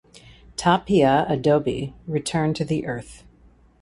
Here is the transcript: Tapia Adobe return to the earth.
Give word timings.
Tapia 0.55 1.27
Adobe 1.29 1.93
return 2.07 2.55
to 2.55 2.65
the 2.65 2.87
earth. 2.87 3.23